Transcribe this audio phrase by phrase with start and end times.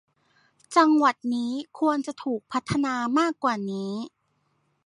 [0.75, 3.91] จังหวัดนี้ควรจะถูกพัฒนามากกว่านี้